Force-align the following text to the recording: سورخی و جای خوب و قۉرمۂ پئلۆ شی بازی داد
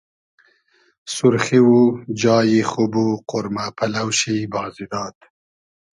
سورخی 1.09 1.57
و 1.71 2.05
جای 2.19 2.55
خوب 2.69 2.93
و 3.05 3.21
قۉرمۂ 3.29 3.65
پئلۆ 3.77 4.05
شی 4.17 4.47
بازی 4.51 4.85
داد 4.91 5.15